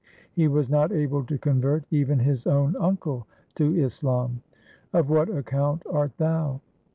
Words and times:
He 0.33 0.47
was 0.47 0.67
not 0.67 0.91
able 0.91 1.23
to 1.25 1.37
convert 1.37 1.83
even 1.91 2.17
his 2.17 2.47
own 2.47 2.75
uncle 2.79 3.27
to 3.53 3.75
Islam. 3.79 4.41
Of 4.93 5.11
what 5.11 5.29
account 5.29 5.83
art 5.91 6.17
thou 6.17 6.59